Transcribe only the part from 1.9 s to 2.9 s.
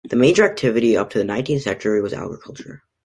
was agriculture.